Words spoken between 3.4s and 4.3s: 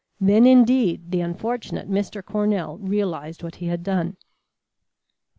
what he had done.